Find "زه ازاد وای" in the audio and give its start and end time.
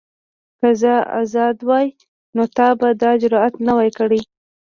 0.81-1.87